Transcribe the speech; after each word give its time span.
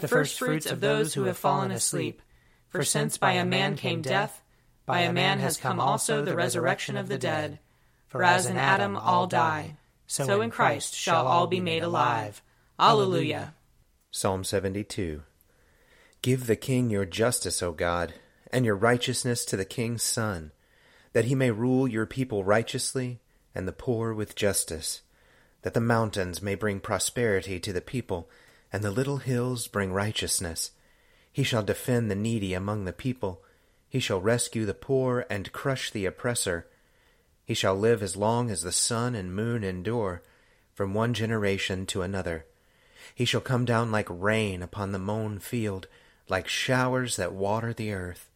the 0.00 0.08
first 0.08 0.38
fruits 0.38 0.66
of 0.66 0.80
those 0.80 1.14
who 1.14 1.24
have 1.24 1.38
fallen 1.38 1.70
asleep. 1.70 2.20
For 2.68 2.82
since 2.82 3.16
by 3.16 3.32
a 3.32 3.44
man 3.44 3.76
came 3.76 4.02
death, 4.02 4.42
by 4.86 5.00
a 5.00 5.12
man 5.12 5.38
has 5.38 5.56
come 5.56 5.80
also 5.80 6.24
the 6.24 6.36
resurrection 6.36 6.96
of 6.96 7.08
the 7.08 7.18
dead. 7.18 7.60
For 8.08 8.22
as 8.22 8.46
in 8.46 8.56
Adam 8.56 8.96
all 8.96 9.26
die, 9.26 9.76
so 10.06 10.40
in 10.40 10.50
Christ 10.50 10.94
shall 10.94 11.26
all 11.26 11.46
be 11.46 11.60
made 11.60 11.82
alive. 11.82 12.42
Alleluia. 12.78 13.54
Psalm 14.10 14.44
72 14.44 15.22
Give 16.22 16.46
the 16.46 16.56
king 16.56 16.90
your 16.90 17.04
justice, 17.04 17.62
O 17.62 17.72
God, 17.72 18.14
and 18.52 18.64
your 18.64 18.76
righteousness 18.76 19.44
to 19.44 19.56
the 19.56 19.64
king's 19.64 20.02
son, 20.02 20.52
that 21.12 21.26
he 21.26 21.34
may 21.34 21.50
rule 21.50 21.86
your 21.86 22.06
people 22.06 22.44
righteously 22.44 23.20
and 23.54 23.68
the 23.68 23.72
poor 23.72 24.12
with 24.12 24.34
justice, 24.34 25.02
that 25.62 25.74
the 25.74 25.80
mountains 25.80 26.42
may 26.42 26.54
bring 26.54 26.80
prosperity 26.80 27.60
to 27.60 27.72
the 27.72 27.80
people 27.80 28.28
and 28.74 28.82
the 28.82 28.90
little 28.90 29.18
hills 29.18 29.68
bring 29.68 29.92
righteousness. 29.92 30.72
He 31.32 31.44
shall 31.44 31.62
defend 31.62 32.10
the 32.10 32.16
needy 32.16 32.54
among 32.54 32.84
the 32.84 32.92
people. 32.92 33.40
He 33.88 34.00
shall 34.00 34.20
rescue 34.20 34.66
the 34.66 34.74
poor 34.74 35.26
and 35.30 35.52
crush 35.52 35.92
the 35.92 36.06
oppressor. 36.06 36.66
He 37.44 37.54
shall 37.54 37.76
live 37.76 38.02
as 38.02 38.16
long 38.16 38.50
as 38.50 38.62
the 38.62 38.72
sun 38.72 39.14
and 39.14 39.32
moon 39.32 39.62
endure, 39.62 40.22
from 40.72 40.92
one 40.92 41.14
generation 41.14 41.86
to 41.86 42.02
another. 42.02 42.46
He 43.14 43.24
shall 43.24 43.40
come 43.40 43.64
down 43.64 43.92
like 43.92 44.08
rain 44.10 44.60
upon 44.60 44.90
the 44.90 44.98
mown 44.98 45.38
field, 45.38 45.86
like 46.28 46.48
showers 46.48 47.14
that 47.14 47.32
water 47.32 47.72
the 47.72 47.92
earth. 47.92 48.28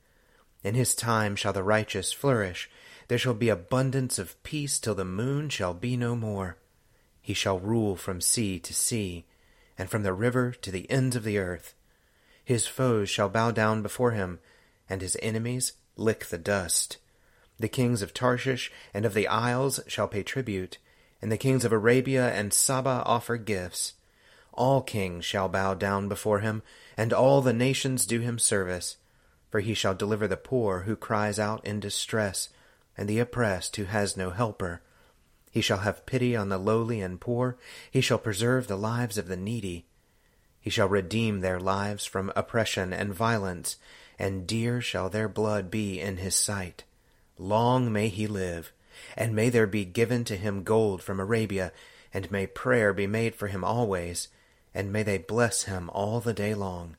In 0.63 0.77
his 0.77 0.95
time 0.95 1.35
shall 1.35 1.53
the 1.53 1.65
righteous 1.65 2.13
flourish. 2.13 2.71
There 3.09 3.19
shall 3.19 3.35
be 3.35 3.49
abundance 3.49 4.21
of 4.21 4.41
peace 4.45 4.79
till 4.79 4.95
the 4.95 5.05
moon 5.05 5.49
shall 5.49 5.75
be 5.75 5.97
no 5.97 6.15
more. 6.15 6.59
He 7.21 7.35
shall 7.35 7.59
rule 7.59 7.97
from 7.97 8.21
sea 8.21 8.61
to 8.61 8.73
sea 8.73 9.25
and 9.79 9.89
from 9.89 10.03
the 10.03 10.13
river 10.13 10.51
to 10.51 10.71
the 10.71 10.91
ends 10.91 11.17
of 11.17 11.25
the 11.25 11.39
earth. 11.39 11.75
His 12.45 12.67
foes 12.67 13.09
shall 13.09 13.29
bow 13.29 13.53
down 13.53 13.83
before 13.83 14.11
him, 14.11 14.41
and 14.91 15.01
his 15.01 15.17
enemies 15.23 15.75
lick 15.97 16.27
the 16.27 16.39
dust. 16.39 16.99
The 17.59 17.69
kings 17.69 18.03
of 18.03 18.13
Tarshish 18.13 18.71
and 18.93 19.05
of 19.05 19.15
the 19.15 19.29
isles 19.29 19.81
shall 19.87 20.09
pay 20.09 20.23
tribute, 20.23 20.79
and 21.21 21.31
the 21.31 21.37
kings 21.37 21.65
of 21.65 21.73
Arabia 21.73 22.33
and 22.33 22.53
Saba 22.53 23.03
offer 23.05 23.37
gifts. 23.37 23.95
All 24.53 24.83
kings 24.83 25.25
shall 25.25 25.49
bow 25.49 25.75
down 25.75 26.09
before 26.09 26.41
him, 26.41 26.63
and 26.97 27.13
all 27.13 27.41
the 27.41 27.53
nations 27.53 28.07
do 28.07 28.21
him 28.21 28.39
service. 28.39 28.97
For 29.51 29.61
he 29.61 29.75
shall 29.75 29.95
deliver 29.95 30.29
the 30.29 30.37
poor 30.37 30.81
who 30.81 30.97
cries 30.97 31.39
out 31.39 31.65
in 31.65 31.81
distress, 31.81 32.49
and 32.97 33.09
the 33.09 33.19
oppressed 33.19 33.77
who 33.77 33.85
has 33.85 34.17
no 34.17 34.31
helper. 34.31 34.83
He 35.51 35.61
shall 35.61 35.79
have 35.79 36.07
pity 36.07 36.37
on 36.37 36.49
the 36.49 36.59
lowly 36.59 37.01
and 37.01 37.21
poor. 37.21 37.57
He 37.91 38.01
shall 38.01 38.19
preserve 38.19 38.67
the 38.67 38.77
lives 38.77 39.19
of 39.19 39.29
the 39.29 39.37
needy. 39.37 39.87
He 40.61 40.71
shall 40.71 40.89
redeem 40.89 41.41
their 41.41 41.61
lives 41.61 42.05
from 42.05 42.33
oppression 42.37 42.93
and 42.93 43.15
violence, 43.15 43.77
and 44.19 44.47
dear 44.47 44.81
shall 44.81 45.09
their 45.09 45.29
blood 45.29 45.71
be 45.71 46.01
in 46.01 46.19
his 46.19 46.35
sight. 46.35 46.85
Long 47.39 47.93
may 47.93 48.09
he 48.09 48.27
live, 48.27 48.73
and 49.17 49.35
may 49.35 49.49
there 49.49 49.67
be 49.67 49.85
given 49.85 50.25
to 50.25 50.37
him 50.37 50.65
gold 50.65 51.03
from 51.03 51.21
Arabia, 51.21 51.73
and 52.13 52.31
may 52.31 52.47
prayer 52.47 52.93
be 52.93 53.07
made 53.07 53.35
for 53.35 53.47
him 53.47 53.65
always, 53.65 54.29
and 54.75 54.93
may 54.93 55.03
they 55.03 55.19
bless 55.19 55.65
him 55.65 55.89
all 55.91 56.21
the 56.21 56.35
day 56.35 56.55
long. 56.55 56.97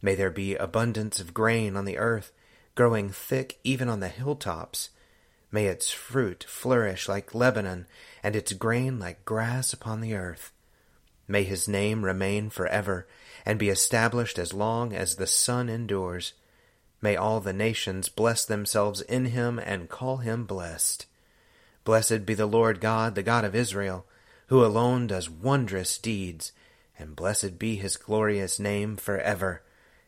May 0.00 0.14
there 0.14 0.30
be 0.30 0.54
abundance 0.54 1.18
of 1.18 1.34
grain 1.34 1.76
on 1.76 1.84
the 1.84 1.98
earth, 1.98 2.32
growing 2.74 3.10
thick 3.10 3.58
even 3.64 3.88
on 3.88 4.00
the 4.00 4.08
hilltops. 4.08 4.90
May 5.54 5.66
its 5.66 5.92
fruit 5.92 6.44
flourish 6.48 7.08
like 7.08 7.32
Lebanon, 7.32 7.86
and 8.24 8.34
its 8.34 8.52
grain 8.54 8.98
like 8.98 9.24
grass 9.24 9.72
upon 9.72 10.00
the 10.00 10.12
earth. 10.12 10.50
May 11.28 11.44
his 11.44 11.68
name 11.68 12.04
remain 12.04 12.50
forever, 12.50 13.06
and 13.46 13.56
be 13.56 13.68
established 13.68 14.36
as 14.36 14.52
long 14.52 14.92
as 14.92 15.14
the 15.14 15.28
sun 15.28 15.68
endures. 15.68 16.32
May 17.00 17.14
all 17.14 17.38
the 17.38 17.52
nations 17.52 18.08
bless 18.08 18.44
themselves 18.44 19.00
in 19.02 19.26
him 19.26 19.60
and 19.60 19.88
call 19.88 20.16
him 20.16 20.44
blessed. 20.44 21.06
Blessed 21.84 22.26
be 22.26 22.34
the 22.34 22.46
Lord 22.46 22.80
God, 22.80 23.14
the 23.14 23.22
God 23.22 23.44
of 23.44 23.54
Israel, 23.54 24.06
who 24.48 24.64
alone 24.64 25.06
does 25.06 25.30
wondrous 25.30 25.98
deeds, 25.98 26.50
and 26.98 27.14
blessed 27.14 27.60
be 27.60 27.76
his 27.76 27.96
glorious 27.96 28.58
name 28.58 28.96
forever. 28.96 29.62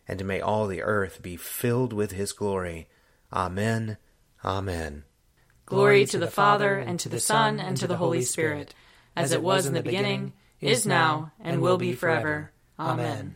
And 0.09 0.25
may 0.25 0.41
all 0.41 0.67
the 0.67 0.83
earth 0.83 1.23
be 1.23 1.37
filled 1.37 1.93
with 1.93 2.11
his 2.11 2.33
glory. 2.33 2.89
Amen. 3.33 3.97
Amen. 4.45 5.05
Glory 5.67 6.07
to 6.07 6.17
the 6.17 6.29
Father, 6.29 6.79
and 6.79 7.01
to 7.01 7.09
the 7.09 7.19
Son, 7.19 7.59
and 7.59 7.77
to 7.77 7.89
the 7.89 7.97
Holy 7.97 8.23
Spirit, 8.23 8.73
as 9.17 9.33
it 9.33 9.43
was 9.43 9.67
in 9.67 9.75
the 9.75 9.83
beginning, 9.83 10.33
is 10.61 10.87
now, 10.87 11.33
and 11.41 11.61
will 11.61 11.77
be 11.77 11.93
forever. 11.93 12.53
Amen. 12.79 13.35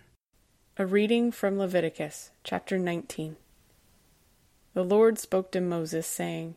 A 0.78 0.86
reading 0.86 1.32
from 1.32 1.58
Leviticus, 1.58 2.30
chapter 2.44 2.78
19. 2.78 3.34
The 4.74 4.84
Lord 4.84 5.18
spoke 5.18 5.50
to 5.50 5.60
Moses, 5.60 6.06
saying, 6.06 6.54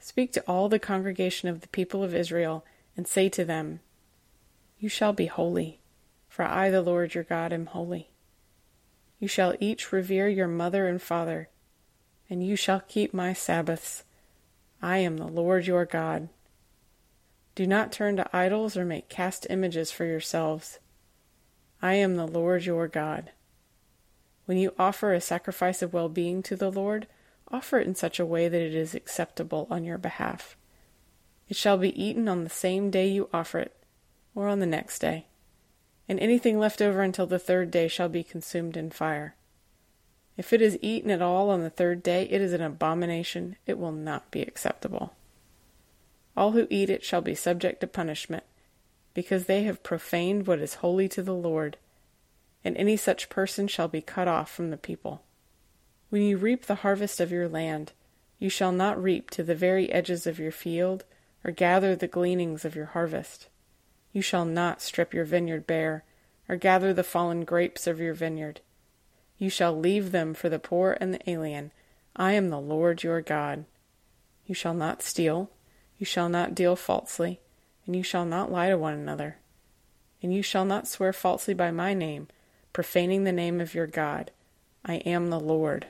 Speak 0.00 0.32
to 0.32 0.42
all 0.48 0.68
the 0.68 0.80
congregation 0.80 1.48
of 1.48 1.60
the 1.60 1.68
people 1.68 2.02
of 2.02 2.12
Israel, 2.12 2.64
and 2.96 3.06
say 3.06 3.28
to 3.28 3.44
them, 3.44 3.78
You 4.80 4.88
shall 4.88 5.12
be 5.12 5.26
holy, 5.26 5.78
for 6.28 6.44
I, 6.44 6.68
the 6.68 6.82
Lord 6.82 7.14
your 7.14 7.22
God, 7.22 7.52
am 7.52 7.66
holy. 7.66 8.10
You 9.20 9.28
shall 9.28 9.54
each 9.60 9.92
revere 9.92 10.28
your 10.28 10.48
mother 10.48 10.88
and 10.88 11.00
father, 11.00 11.48
and 12.28 12.44
you 12.44 12.56
shall 12.56 12.80
keep 12.80 13.14
my 13.14 13.32
Sabbaths 13.32 14.02
I 14.82 14.98
am 14.98 15.16
the 15.16 15.26
Lord 15.26 15.66
your 15.66 15.84
God. 15.84 16.28
Do 17.54 17.66
not 17.66 17.92
turn 17.92 18.16
to 18.16 18.36
idols 18.36 18.76
or 18.76 18.84
make 18.84 19.08
cast 19.08 19.46
images 19.48 19.90
for 19.90 20.04
yourselves. 20.04 20.78
I 21.80 21.94
am 21.94 22.16
the 22.16 22.26
Lord 22.26 22.66
your 22.66 22.86
God. 22.86 23.30
When 24.44 24.58
you 24.58 24.74
offer 24.78 25.12
a 25.12 25.20
sacrifice 25.20 25.82
of 25.82 25.92
well 25.92 26.08
being 26.08 26.42
to 26.44 26.56
the 26.56 26.70
Lord, 26.70 27.06
offer 27.48 27.78
it 27.78 27.86
in 27.86 27.94
such 27.94 28.20
a 28.20 28.26
way 28.26 28.48
that 28.48 28.60
it 28.60 28.74
is 28.74 28.94
acceptable 28.94 29.66
on 29.70 29.84
your 29.84 29.98
behalf. 29.98 30.56
It 31.48 31.56
shall 31.56 31.78
be 31.78 32.00
eaten 32.02 32.28
on 32.28 32.44
the 32.44 32.50
same 32.50 32.90
day 32.90 33.08
you 33.08 33.28
offer 33.32 33.58
it, 33.60 33.76
or 34.34 34.48
on 34.48 34.60
the 34.60 34.66
next 34.66 34.98
day, 34.98 35.26
and 36.08 36.18
anything 36.20 36.58
left 36.58 36.82
over 36.82 37.02
until 37.02 37.26
the 37.26 37.38
third 37.38 37.70
day 37.70 37.88
shall 37.88 38.08
be 38.08 38.22
consumed 38.22 38.76
in 38.76 38.90
fire. 38.90 39.36
If 40.36 40.52
it 40.52 40.60
is 40.60 40.78
eaten 40.82 41.10
at 41.10 41.22
all 41.22 41.50
on 41.50 41.62
the 41.62 41.70
third 41.70 42.02
day, 42.02 42.24
it 42.24 42.40
is 42.40 42.52
an 42.52 42.60
abomination, 42.60 43.56
it 43.66 43.78
will 43.78 43.92
not 43.92 44.30
be 44.30 44.42
acceptable. 44.42 45.14
All 46.36 46.52
who 46.52 46.66
eat 46.68 46.90
it 46.90 47.02
shall 47.02 47.22
be 47.22 47.34
subject 47.34 47.80
to 47.80 47.86
punishment, 47.86 48.44
because 49.14 49.46
they 49.46 49.62
have 49.62 49.82
profaned 49.82 50.46
what 50.46 50.58
is 50.58 50.74
holy 50.74 51.08
to 51.08 51.22
the 51.22 51.34
Lord, 51.34 51.78
and 52.62 52.76
any 52.76 52.96
such 52.96 53.30
person 53.30 53.66
shall 53.66 53.88
be 53.88 54.02
cut 54.02 54.28
off 54.28 54.50
from 54.50 54.70
the 54.70 54.76
people. 54.76 55.22
When 56.10 56.22
you 56.22 56.36
reap 56.36 56.66
the 56.66 56.76
harvest 56.76 57.18
of 57.20 57.32
your 57.32 57.48
land, 57.48 57.92
you 58.38 58.50
shall 58.50 58.72
not 58.72 59.02
reap 59.02 59.30
to 59.30 59.42
the 59.42 59.54
very 59.54 59.90
edges 59.90 60.26
of 60.26 60.38
your 60.38 60.52
field, 60.52 61.04
or 61.42 61.50
gather 61.50 61.96
the 61.96 62.06
gleanings 62.06 62.64
of 62.66 62.76
your 62.76 62.86
harvest. 62.86 63.48
You 64.12 64.20
shall 64.20 64.44
not 64.44 64.82
strip 64.82 65.14
your 65.14 65.24
vineyard 65.24 65.66
bare, 65.66 66.04
or 66.48 66.56
gather 66.56 66.92
the 66.92 67.02
fallen 67.02 67.44
grapes 67.44 67.86
of 67.86 67.98
your 68.00 68.14
vineyard. 68.14 68.60
You 69.38 69.50
shall 69.50 69.78
leave 69.78 70.12
them 70.12 70.34
for 70.34 70.48
the 70.48 70.58
poor 70.58 70.96
and 71.00 71.12
the 71.12 71.30
alien. 71.30 71.72
I 72.14 72.32
am 72.32 72.48
the 72.48 72.60
Lord 72.60 73.02
your 73.02 73.20
God. 73.20 73.64
You 74.46 74.54
shall 74.54 74.74
not 74.74 75.02
steal. 75.02 75.50
You 75.98 76.06
shall 76.06 76.28
not 76.28 76.54
deal 76.54 76.76
falsely. 76.76 77.40
And 77.86 77.94
you 77.94 78.02
shall 78.02 78.24
not 78.24 78.50
lie 78.50 78.70
to 78.70 78.78
one 78.78 78.94
another. 78.94 79.36
And 80.22 80.34
you 80.34 80.42
shall 80.42 80.64
not 80.64 80.88
swear 80.88 81.12
falsely 81.12 81.54
by 81.54 81.70
my 81.70 81.92
name, 81.92 82.28
profaning 82.72 83.24
the 83.24 83.32
name 83.32 83.60
of 83.60 83.74
your 83.74 83.86
God. 83.86 84.30
I 84.84 84.96
am 84.96 85.30
the 85.30 85.40
Lord. 85.40 85.86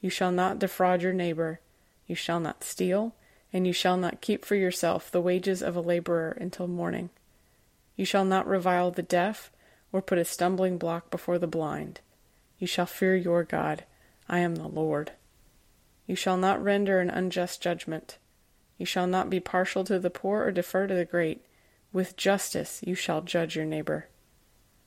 You 0.00 0.10
shall 0.10 0.32
not 0.32 0.58
defraud 0.58 1.02
your 1.02 1.12
neighbor, 1.12 1.60
you 2.06 2.14
shall 2.14 2.40
not 2.40 2.62
steal, 2.62 3.14
and 3.52 3.66
you 3.66 3.72
shall 3.72 3.96
not 3.96 4.20
keep 4.20 4.44
for 4.44 4.54
yourself 4.54 5.10
the 5.10 5.20
wages 5.20 5.62
of 5.62 5.76
a 5.76 5.80
laborer 5.80 6.36
until 6.40 6.66
morning. 6.66 7.10
You 7.96 8.04
shall 8.04 8.24
not 8.24 8.46
revile 8.46 8.90
the 8.90 9.02
deaf, 9.02 9.50
or 9.92 10.02
put 10.02 10.18
a 10.18 10.24
stumbling 10.24 10.78
block 10.78 11.10
before 11.10 11.38
the 11.38 11.46
blind. 11.46 12.00
You 12.58 12.66
shall 12.66 12.86
fear 12.86 13.14
your 13.16 13.44
God. 13.44 13.84
I 14.28 14.38
am 14.38 14.56
the 14.56 14.68
Lord. 14.68 15.12
You 16.06 16.16
shall 16.16 16.36
not 16.36 16.62
render 16.62 17.00
an 17.00 17.10
unjust 17.10 17.60
judgment. 17.62 18.18
You 18.78 18.86
shall 18.86 19.06
not 19.06 19.30
be 19.30 19.40
partial 19.40 19.84
to 19.84 19.98
the 19.98 20.10
poor 20.10 20.44
or 20.44 20.52
defer 20.52 20.86
to 20.86 20.94
the 20.94 21.04
great. 21.04 21.44
With 21.92 22.16
justice 22.16 22.80
you 22.84 22.94
shall 22.94 23.22
judge 23.22 23.56
your 23.56 23.64
neighbor. 23.64 24.08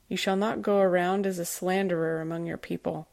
You 0.08 0.18
shall 0.18 0.36
not 0.36 0.62
go 0.62 0.80
around 0.80 1.28
as 1.28 1.40
a 1.40 1.46
slanderer 1.46 2.20
among 2.22 2.46
your 2.46 2.58
people, 2.58 3.08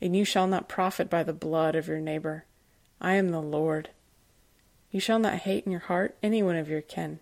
and 0.00 0.16
you 0.16 0.24
shall 0.24 0.46
not 0.46 0.68
profit 0.68 1.08
by 1.08 1.22
the 1.22 1.32
blood 1.32 1.76
of 1.76 1.86
your 1.86 2.00
neighbor. 2.00 2.44
I 3.00 3.14
am 3.14 3.30
the 3.30 3.40
Lord. 3.40 3.90
You 4.90 5.00
shall 5.00 5.18
not 5.18 5.34
hate 5.34 5.64
in 5.64 5.72
your 5.72 5.82
heart 5.82 6.16
any 6.22 6.42
one 6.42 6.56
of 6.56 6.68
your 6.68 6.80
kin. 6.80 7.20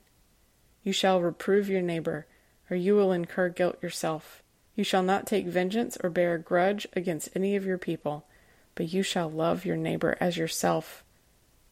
You 0.82 0.93
shall 0.93 1.20
reprove 1.20 1.69
your 1.69 1.82
neighbor, 1.82 2.26
or 2.70 2.76
you 2.76 2.94
will 2.94 3.12
incur 3.12 3.49
guilt 3.50 3.76
yourself. 3.82 4.43
You 4.76 4.84
shall 4.84 5.02
not 5.02 5.26
take 5.26 5.46
vengeance 5.46 5.96
or 6.05 6.11
bear 6.11 6.34
a 6.34 6.38
grudge 6.38 6.87
against 6.93 7.31
any 7.34 7.56
of 7.56 7.64
your 7.64 7.78
people, 7.78 8.26
but 8.75 8.93
you 8.93 9.02
shall 9.02 9.31
love 9.31 9.64
your 9.64 9.76
neighbor 9.76 10.17
as 10.20 10.37
yourself. 10.37 11.02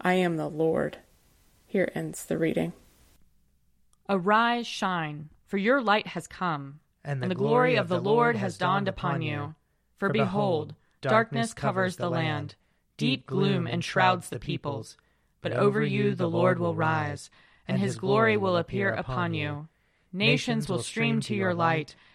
I 0.01 0.15
am 0.15 0.37
the 0.37 0.49
Lord. 0.49 0.99
Here 1.67 1.93
ends 1.95 2.25
the 2.25 2.39
reading. 2.39 2.73
Arise, 4.09 4.67
shine, 4.67 5.29
for 5.47 5.59
your 5.59 5.83
light 5.83 6.09
has 6.09 6.27
come, 6.27 6.81
and 7.05 7.21
the, 7.21 7.25
and 7.25 7.31
the 7.31 7.35
glory, 7.35 7.73
glory 7.73 7.77
of 7.77 7.89
the 7.89 8.01
Lord 8.01 8.37
has 8.37 8.57
dawned 8.57 8.89
upon 8.89 9.21
you. 9.21 9.55
For 9.99 10.09
behold, 10.09 10.75
darkness 11.03 11.53
covers 11.53 11.97
the 11.97 12.11
land, 12.11 12.55
deep 12.97 13.27
gloom 13.27 13.67
enshrouds 13.67 14.31
the 14.31 14.39
peoples. 14.39 14.97
But 15.43 15.53
over 15.53 15.83
you 15.83 16.15
the 16.15 16.29
Lord 16.29 16.59
will 16.59 16.75
rise, 16.75 17.31
and 17.69 17.79
his 17.79 17.97
glory 17.97 18.39
will 18.39 18.57
appear 18.57 18.91
upon 18.95 19.35
you. 19.35 19.69
Nations 20.11 20.71
will 20.71 20.83
stream 20.83 21.21
to 21.23 21.35
your 21.35 21.55
light, 21.55 21.97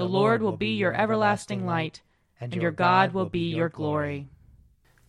The 0.00 0.08
Lord 0.08 0.40
will 0.40 0.56
be 0.56 0.76
your 0.76 0.94
everlasting 0.94 1.66
light, 1.66 2.00
and 2.40 2.54
your 2.54 2.70
God 2.70 3.12
will 3.12 3.28
be 3.28 3.54
your 3.54 3.68
glory. 3.68 4.30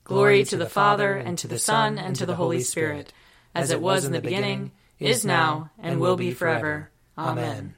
Glory 0.04 0.44
to 0.44 0.58
the 0.58 0.66
Father, 0.66 1.14
and 1.14 1.38
to 1.38 1.48
the 1.48 1.58
Son, 1.58 1.98
and 1.98 2.14
to 2.18 2.26
the 2.26 2.36
Holy 2.36 2.60
Spirit, 2.60 3.14
as 3.56 3.72
it 3.72 3.82
was 3.82 4.04
in 4.04 4.12
the 4.12 4.20
beginning 4.20 4.74
is 5.00 5.24
now, 5.24 5.72
and 5.80 6.02
will 6.02 6.18
be 6.18 6.34
forever. 6.34 6.92
Amen. 7.18 7.76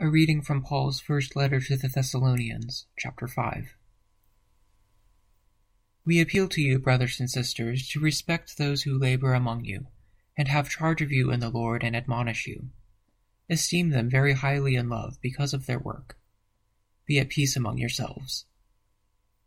A 0.00 0.08
reading 0.08 0.40
from 0.40 0.62
Paul's 0.62 1.00
first 1.00 1.36
letter 1.36 1.60
to 1.60 1.76
the 1.76 1.88
Thessalonians, 1.88 2.86
chapter 2.98 3.28
5. 3.28 3.76
We 6.06 6.18
appeal 6.18 6.48
to 6.48 6.62
you, 6.62 6.78
brothers 6.78 7.20
and 7.20 7.28
sisters, 7.28 7.86
to 7.88 8.00
respect 8.00 8.56
those 8.56 8.84
who 8.84 8.98
labor 8.98 9.34
among 9.34 9.66
you, 9.66 9.88
and 10.34 10.48
have 10.48 10.70
charge 10.70 11.02
of 11.02 11.12
you 11.12 11.30
in 11.30 11.40
the 11.40 11.50
Lord 11.50 11.84
and 11.84 11.94
admonish 11.94 12.46
you. 12.46 12.70
Esteem 13.50 13.90
them 13.90 14.10
very 14.10 14.34
highly 14.34 14.74
in 14.74 14.88
love 14.88 15.18
because 15.22 15.54
of 15.54 15.66
their 15.66 15.78
work. 15.78 16.18
Be 17.06 17.18
at 17.18 17.30
peace 17.30 17.56
among 17.56 17.78
yourselves. 17.78 18.44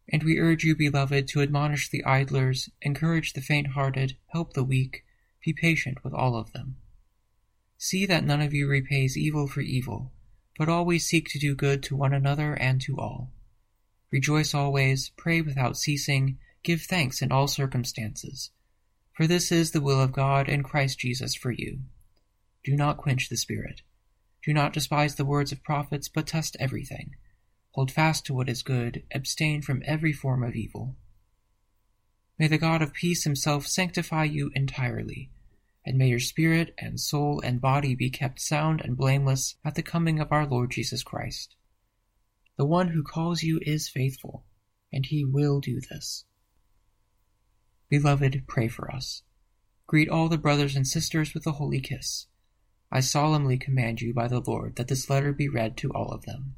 And 0.09 0.23
we 0.23 0.39
urge 0.39 0.63
you, 0.63 0.75
beloved, 0.75 1.27
to 1.29 1.41
admonish 1.41 1.89
the 1.89 2.03
idlers, 2.03 2.69
encourage 2.81 3.33
the 3.33 3.41
faint 3.41 3.67
hearted, 3.67 4.17
help 4.27 4.53
the 4.53 4.63
weak, 4.63 5.05
be 5.45 5.53
patient 5.53 6.03
with 6.03 6.13
all 6.13 6.35
of 6.35 6.51
them. 6.51 6.77
See 7.77 8.05
that 8.07 8.25
none 8.25 8.41
of 8.41 8.53
you 8.53 8.67
repays 8.67 9.17
evil 9.17 9.47
for 9.47 9.61
evil, 9.61 10.11
but 10.57 10.69
always 10.69 11.05
seek 11.05 11.29
to 11.29 11.39
do 11.39 11.55
good 11.55 11.81
to 11.83 11.95
one 11.95 12.13
another 12.13 12.53
and 12.53 12.81
to 12.81 12.97
all. 12.97 13.31
Rejoice 14.11 14.53
always, 14.53 15.09
pray 15.15 15.41
without 15.41 15.77
ceasing, 15.77 16.37
give 16.63 16.81
thanks 16.81 17.21
in 17.21 17.31
all 17.31 17.47
circumstances. 17.47 18.51
For 19.13 19.27
this 19.27 19.51
is 19.51 19.71
the 19.71 19.81
will 19.81 20.01
of 20.01 20.11
God 20.11 20.49
in 20.49 20.63
Christ 20.63 20.99
Jesus 20.99 21.35
for 21.35 21.51
you. 21.51 21.81
Do 22.63 22.75
not 22.75 22.97
quench 22.97 23.29
the 23.29 23.37
Spirit. 23.37 23.81
Do 24.43 24.53
not 24.53 24.73
despise 24.73 25.15
the 25.15 25.25
words 25.25 25.51
of 25.51 25.63
prophets, 25.63 26.07
but 26.07 26.27
test 26.27 26.57
everything. 26.59 27.15
Hold 27.71 27.91
fast 27.91 28.25
to 28.25 28.33
what 28.33 28.49
is 28.49 28.63
good, 28.63 29.03
abstain 29.13 29.61
from 29.61 29.83
every 29.85 30.11
form 30.11 30.43
of 30.43 30.55
evil. 30.55 30.95
May 32.37 32.47
the 32.47 32.57
God 32.57 32.81
of 32.81 32.93
peace 32.93 33.23
himself 33.23 33.67
sanctify 33.67 34.23
you 34.23 34.51
entirely, 34.55 35.29
and 35.85 35.97
may 35.97 36.09
your 36.09 36.19
spirit 36.19 36.73
and 36.77 36.99
soul 36.99 37.39
and 37.43 37.61
body 37.61 37.95
be 37.95 38.09
kept 38.09 38.41
sound 38.41 38.81
and 38.81 38.97
blameless 38.97 39.55
at 39.63 39.75
the 39.75 39.83
coming 39.83 40.19
of 40.19 40.31
our 40.31 40.45
Lord 40.45 40.71
Jesus 40.71 41.03
Christ. 41.03 41.55
The 42.57 42.65
one 42.65 42.89
who 42.89 43.03
calls 43.03 43.43
you 43.43 43.59
is 43.61 43.89
faithful, 43.89 44.43
and 44.91 45.05
he 45.05 45.23
will 45.23 45.59
do 45.59 45.79
this. 45.79 46.25
Beloved, 47.89 48.43
pray 48.47 48.67
for 48.67 48.91
us. 48.91 49.21
Greet 49.85 50.09
all 50.09 50.29
the 50.29 50.37
brothers 50.37 50.75
and 50.75 50.87
sisters 50.87 51.33
with 51.33 51.45
a 51.45 51.53
holy 51.53 51.79
kiss. 51.79 52.27
I 52.93 52.99
solemnly 52.99 53.57
command 53.57 54.01
you 54.01 54.13
by 54.13 54.27
the 54.27 54.41
Lord 54.41 54.75
that 54.75 54.89
this 54.89 55.09
letter 55.09 55.31
be 55.31 55.47
read 55.47 55.77
to 55.77 55.91
all 55.91 56.11
of 56.11 56.25
them. 56.25 56.55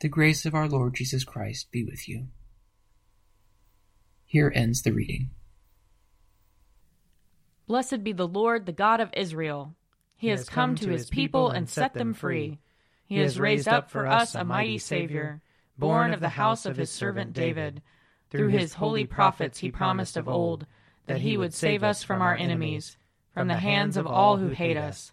The 0.00 0.08
grace 0.08 0.44
of 0.44 0.54
our 0.54 0.68
Lord 0.68 0.94
Jesus 0.94 1.22
Christ 1.22 1.70
be 1.70 1.84
with 1.84 2.08
you. 2.08 2.26
Here 4.24 4.52
ends 4.54 4.82
the 4.82 4.92
reading. 4.92 5.30
Blessed 7.68 8.02
be 8.02 8.12
the 8.12 8.26
Lord, 8.26 8.66
the 8.66 8.72
God 8.72 9.00
of 9.00 9.10
Israel. 9.12 9.74
He, 10.16 10.28
has 10.28 10.48
come 10.48 10.74
to 10.76 10.90
his 10.90 11.08
people 11.08 11.50
and 11.50 11.68
set 11.68 11.94
them 11.94 12.14
free. 12.14 12.58
He 13.06 13.18
has 13.18 13.38
raised 13.38 13.68
up 13.68 13.90
for 13.90 14.08
us 14.08 14.34
a 14.34 14.42
mighty 14.42 14.78
Savior, 14.78 15.40
born 15.78 16.12
of 16.12 16.20
the 16.20 16.30
house 16.30 16.66
of 16.66 16.76
his 16.76 16.90
servant 16.90 17.32
David. 17.32 17.80
Through 18.30 18.48
his 18.48 18.74
holy 18.74 19.06
prophets 19.06 19.58
he 19.58 19.70
promised 19.70 20.16
of 20.16 20.28
old 20.28 20.66
that 21.06 21.20
he 21.20 21.36
would 21.36 21.54
save 21.54 21.84
us 21.84 22.02
from 22.02 22.20
our 22.20 22.34
enemies, 22.34 22.96
from 23.32 23.48
the 23.48 23.56
hands 23.56 23.96
of 23.96 24.06
all 24.06 24.38
who 24.38 24.48
hate 24.48 24.76
us. 24.76 25.12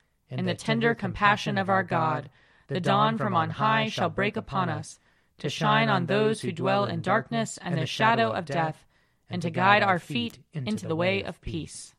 In 0.31 0.45
the 0.45 0.55
tender 0.55 0.95
compassion 0.95 1.57
of 1.57 1.69
our 1.69 1.83
God, 1.83 2.29
the 2.67 2.79
dawn 2.79 3.17
from 3.17 3.35
on 3.35 3.49
high 3.49 3.89
shall 3.89 4.09
break 4.09 4.37
upon 4.37 4.69
us, 4.69 4.97
to 5.39 5.49
shine 5.49 5.89
on 5.89 6.05
those 6.05 6.41
who 6.41 6.51
dwell 6.51 6.85
in 6.85 7.01
darkness 7.01 7.59
and 7.61 7.77
the 7.77 7.85
shadow 7.85 8.31
of 8.31 8.45
death 8.45 8.85
and 9.29 9.41
to 9.41 9.49
guide 9.49 9.83
our 9.83 9.99
feet 9.99 10.39
into 10.53 10.87
the 10.87 10.95
way 10.95 11.23
of 11.23 11.41
peace. 11.41 11.95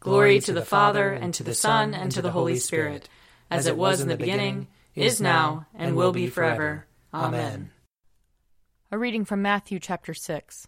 Glory 0.00 0.40
to 0.40 0.52
the 0.52 0.64
Father, 0.64 1.12
and 1.12 1.32
to 1.34 1.44
the 1.44 1.54
Son, 1.54 1.94
and 1.94 2.10
to 2.12 2.20
the 2.20 2.32
Holy 2.32 2.56
Spirit, 2.56 3.08
as 3.50 3.66
it 3.66 3.76
was 3.76 4.00
in 4.00 4.08
the 4.08 4.16
beginning, 4.16 4.66
is 4.94 5.20
now, 5.20 5.66
and 5.74 5.94
will 5.94 6.12
be 6.12 6.26
forever. 6.26 6.86
Amen. 7.14 7.70
A 8.90 8.98
reading 8.98 9.24
from 9.24 9.40
Matthew 9.40 9.78
chapter 9.78 10.12
6. 10.12 10.66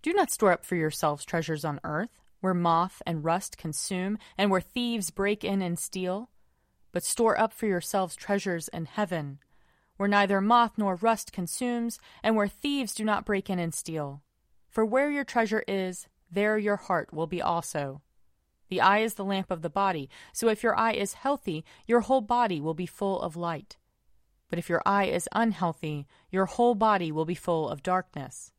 Do 0.00 0.12
not 0.14 0.30
store 0.30 0.52
up 0.52 0.64
for 0.64 0.76
yourselves 0.76 1.24
treasures 1.24 1.64
on 1.64 1.80
earth, 1.84 2.21
where 2.42 2.52
moth 2.52 3.00
and 3.06 3.24
rust 3.24 3.56
consume, 3.56 4.18
and 4.36 4.50
where 4.50 4.60
thieves 4.60 5.10
break 5.10 5.44
in 5.44 5.62
and 5.62 5.78
steal, 5.78 6.28
but 6.90 7.04
store 7.04 7.38
up 7.38 7.52
for 7.52 7.66
yourselves 7.66 8.16
treasures 8.16 8.66
in 8.68 8.84
heaven, 8.84 9.38
where 9.96 10.08
neither 10.08 10.40
moth 10.40 10.72
nor 10.76 10.96
rust 10.96 11.32
consumes, 11.32 12.00
and 12.20 12.34
where 12.34 12.48
thieves 12.48 12.94
do 12.94 13.04
not 13.04 13.24
break 13.24 13.48
in 13.48 13.60
and 13.60 13.72
steal. 13.72 14.22
For 14.68 14.84
where 14.84 15.08
your 15.08 15.22
treasure 15.22 15.62
is, 15.68 16.08
there 16.28 16.58
your 16.58 16.76
heart 16.76 17.14
will 17.14 17.28
be 17.28 17.40
also. 17.40 18.02
The 18.68 18.80
eye 18.80 18.98
is 18.98 19.14
the 19.14 19.24
lamp 19.24 19.52
of 19.52 19.62
the 19.62 19.70
body, 19.70 20.10
so 20.32 20.48
if 20.48 20.64
your 20.64 20.76
eye 20.76 20.94
is 20.94 21.12
healthy, 21.12 21.64
your 21.86 22.00
whole 22.00 22.22
body 22.22 22.60
will 22.60 22.74
be 22.74 22.86
full 22.86 23.20
of 23.20 23.36
light. 23.36 23.76
But 24.50 24.58
if 24.58 24.68
your 24.68 24.82
eye 24.84 25.04
is 25.04 25.28
unhealthy, 25.30 26.08
your 26.28 26.46
whole 26.46 26.74
body 26.74 27.12
will 27.12 27.24
be 27.24 27.36
full 27.36 27.68
of 27.68 27.84
darkness. 27.84 28.50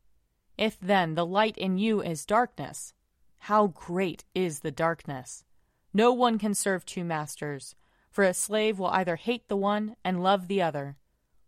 If 0.56 0.78
then 0.80 1.16
the 1.16 1.26
light 1.26 1.58
in 1.58 1.76
you 1.76 2.00
is 2.00 2.24
darkness, 2.24 2.94
how 3.44 3.66
great 3.66 4.24
is 4.34 4.60
the 4.60 4.70
darkness! 4.70 5.44
No 5.92 6.14
one 6.14 6.38
can 6.38 6.54
serve 6.54 6.86
two 6.86 7.04
masters, 7.04 7.76
for 8.10 8.24
a 8.24 8.32
slave 8.32 8.78
will 8.78 8.86
either 8.86 9.16
hate 9.16 9.48
the 9.48 9.56
one 9.56 9.96
and 10.02 10.22
love 10.22 10.48
the 10.48 10.62
other, 10.62 10.96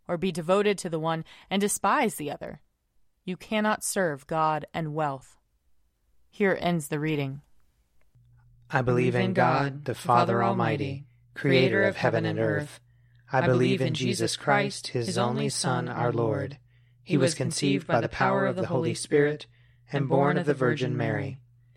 or 0.07 0.15
be 0.15 0.31
devoted 0.31 0.77
to 0.77 0.91
the 0.91 0.99
one 0.99 1.25
and 1.49 1.59
despise 1.59 2.13
the 2.13 2.29
other. 2.29 2.61
You 3.25 3.35
cannot 3.35 3.83
serve 3.83 4.27
God 4.27 4.67
and 4.75 4.93
wealth. 4.93 5.37
Here 6.29 6.55
ends 6.61 6.89
the 6.89 6.99
reading. 6.99 7.41
I 8.69 8.83
believe 8.83 9.15
in 9.15 9.33
God, 9.33 9.85
the 9.85 9.95
Father 9.95 10.43
Almighty, 10.43 11.07
creator 11.33 11.81
of 11.81 11.97
heaven 11.97 12.27
and 12.27 12.37
earth. 12.37 12.79
I 13.31 13.41
believe 13.41 13.81
in 13.81 13.95
Jesus 13.95 14.37
Christ, 14.37 14.89
his 14.89 15.17
only 15.17 15.49
Son, 15.49 15.89
our 15.89 16.13
Lord. 16.13 16.59
He 17.03 17.17
was 17.17 17.33
conceived 17.33 17.87
by 17.87 18.01
the 18.01 18.07
power 18.07 18.45
of 18.45 18.55
the 18.55 18.67
Holy 18.67 18.93
Spirit 18.93 19.47
and 19.91 20.07
born 20.07 20.37
of 20.37 20.45
the 20.45 20.53
Virgin 20.53 20.95
Mary. 20.95 21.39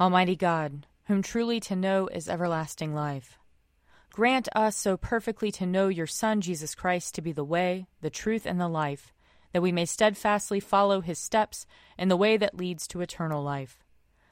Almighty 0.00 0.34
God, 0.34 0.86
whom 1.08 1.20
truly 1.20 1.60
to 1.60 1.76
know 1.76 2.06
is 2.06 2.26
everlasting 2.26 2.94
life, 2.94 3.38
grant 4.10 4.48
us 4.54 4.74
so 4.74 4.96
perfectly 4.96 5.52
to 5.52 5.66
know 5.66 5.88
your 5.88 6.06
Son, 6.06 6.40
Jesus 6.40 6.74
Christ, 6.74 7.14
to 7.14 7.20
be 7.20 7.32
the 7.32 7.44
way, 7.44 7.86
the 8.00 8.08
truth, 8.08 8.46
and 8.46 8.58
the 8.58 8.66
life, 8.66 9.12
that 9.52 9.60
we 9.60 9.72
may 9.72 9.84
steadfastly 9.84 10.58
follow 10.58 11.02
his 11.02 11.18
steps 11.18 11.66
in 11.98 12.08
the 12.08 12.16
way 12.16 12.38
that 12.38 12.56
leads 12.56 12.88
to 12.88 13.02
eternal 13.02 13.42
life. 13.42 13.84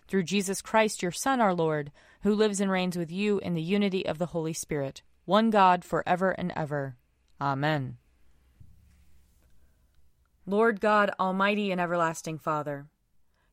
Through 0.07 0.23
Jesus 0.23 0.63
Christ, 0.63 1.03
your 1.03 1.13
Son, 1.13 1.39
our 1.39 1.53
Lord, 1.53 1.93
who 2.23 2.35
lives 2.35 2.63
and 2.63 2.71
reigns 2.71 2.97
with 2.97 3.13
you 3.13 3.39
in 3.41 3.53
the 3.53 3.61
unity 3.61 4.07
of 4.07 4.17
the 4.17 4.27
Holy 4.27 4.55
Spirit, 4.55 5.03
one 5.27 5.51
God, 5.51 5.85
for 5.85 6.03
ever 6.07 6.31
and 6.31 6.51
ever. 6.57 6.97
Amen. 7.43 7.99
Lord 10.47 10.81
God, 10.81 11.11
Almighty 11.21 11.71
and 11.71 11.79
everlasting 11.79 12.39
Father, 12.39 12.87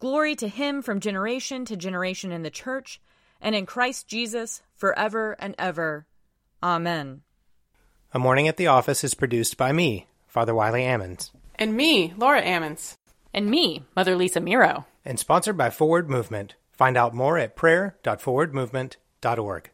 Glory 0.00 0.34
to 0.36 0.48
him 0.48 0.82
from 0.82 1.00
generation 1.00 1.64
to 1.66 1.76
generation 1.76 2.32
in 2.32 2.42
the 2.42 2.50
church 2.50 3.00
and 3.40 3.54
in 3.54 3.66
Christ 3.66 4.08
Jesus 4.08 4.62
forever 4.74 5.36
and 5.38 5.54
ever. 5.58 6.06
Amen. 6.62 7.22
A 8.12 8.18
Morning 8.18 8.48
at 8.48 8.56
the 8.56 8.66
Office 8.66 9.04
is 9.04 9.14
produced 9.14 9.56
by 9.56 9.70
me, 9.72 10.06
Father 10.26 10.54
Wiley 10.54 10.82
Ammons, 10.82 11.30
And 11.54 11.76
me, 11.76 12.12
Laura 12.16 12.42
Ammons. 12.42 12.96
And 13.32 13.48
me, 13.50 13.84
Mother 13.94 14.16
Lisa 14.16 14.40
Meirow. 14.40 14.84
and 15.04 15.16
sponsored 15.18 15.56
by 15.56 15.70
Forward 15.70 16.10
Movement. 16.10 16.56
Find 16.72 16.96
out 16.96 17.14
more 17.14 17.38
at 17.38 17.54
prayer.forwardmovement.org. 17.54 19.70